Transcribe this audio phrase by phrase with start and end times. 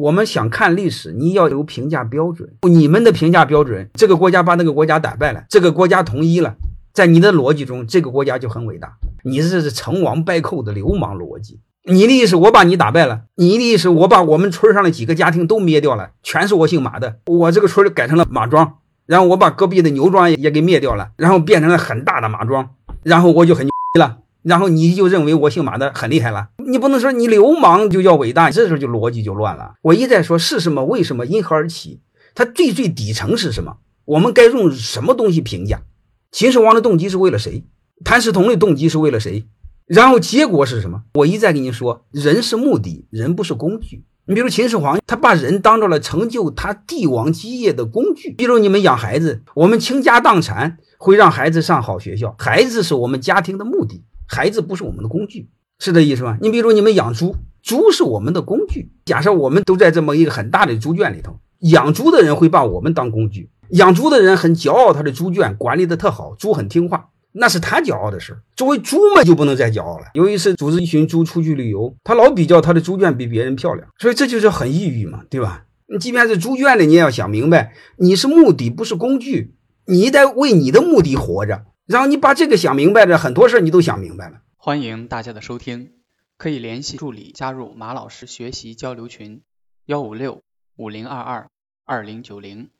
[0.00, 2.48] 我们想看历史，你要有评价标准。
[2.62, 6.54] 你们的评价标准，这个国家把那个国家打败了，这个国家统一了，
[6.94, 8.94] 在你的逻辑中，这个国家就很伟大。
[9.24, 11.60] 你这是成王败寇的流氓逻辑。
[11.84, 22.70] 你的意思，我把你打败了；你的意思，我把我们村上的几个家庭都灭掉了，全是我姓马的，我这个村改成了马庄，然后我把隔壁的牛庄也给灭掉了，然后变成了很大的马庄，
[23.02, 24.18] 然后我就很牛逼了。
[24.42, 29.74] 然后你就认为我姓马的很厉害了，你不能说你流氓就叫伟大，这时候就逻辑就乱了。
[29.82, 32.00] 我一再说是什么，为什么，因何而起？
[32.34, 33.76] 它最最底层是什么？
[34.04, 35.82] 我们该用什么东西评价？
[36.32, 37.64] 秦始皇的动机是为了谁？
[38.04, 39.46] 谭嗣同的动机是为了谁？
[39.86, 41.02] 然后结果是什么？
[41.14, 44.04] 我一再跟你说，人是目的，人不是工具。
[44.26, 48.30] 你比如秦始皇，他把人当做了成就他帝王基业的工具。
[48.30, 54.04] 比如你们养孩子，我们倾家荡产会让孩子上好学校，孩子是我们家庭的目的。
[54.32, 55.48] 孩子不是我们的工具，
[55.80, 56.38] 是这意思吗？
[56.40, 57.34] 你比如你们养猪，
[57.64, 58.92] 猪是我们的工具。
[59.04, 63.50] 假设我们都在这么一个很大的猪圈里头，养猪的人会把我们当工具。
[63.70, 68.38] 养猪的人很骄傲，他的猪圈管理的特好，猪很听话，那是他骄傲的事。
[68.54, 70.04] 作为猪们就不能再骄傲了。
[70.14, 75.64] 有一次组织一群猪出去旅游，他老比较他的猪圈比别人漂亮，所以这就是很抑郁嘛，对吧？
[75.88, 79.54] 你即便是猪圈里，你也要想明白，你是目的，不是工具，
[79.86, 81.64] 你得为你的目的活着。
[81.90, 84.42] 然后你把这个想明白了，很多事你都想明白了。
[84.56, 85.94] 欢迎大家的收听，
[86.36, 89.42] 可以联系助理加入马老师学习交流群：
[89.86, 90.44] 幺五六
[90.76, 91.50] 五零二二
[91.84, 92.70] 二零九零。